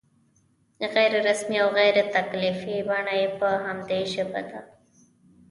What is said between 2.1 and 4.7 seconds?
تکلفي بڼه یې په همدې ژبه ده.